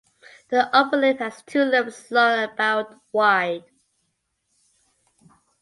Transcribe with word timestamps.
The 0.49 0.67
upper 0.75 0.97
lip 0.97 1.19
has 1.19 1.43
two 1.43 1.63
lobes 1.63 2.09
long 2.09 2.39
and 2.39 2.51
about 2.53 2.99
wide. 3.11 3.65